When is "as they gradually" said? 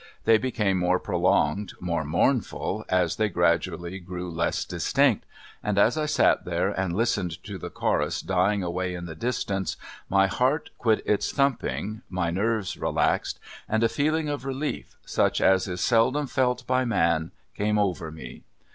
2.89-3.99